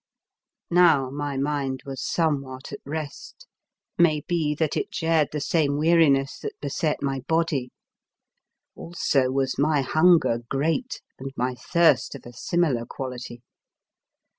[0.71, 3.47] Now my mind was somewhat at rest,
[3.99, 7.69] maybe that it shared the same weariness that beset my body;
[8.75, 13.43] also was my hunger great and my thirst of a similar quality.